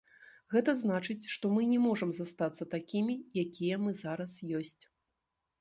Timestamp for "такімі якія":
2.75-3.81